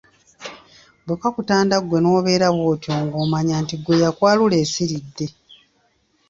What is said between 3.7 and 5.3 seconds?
ggwe eyakwalula esiridde.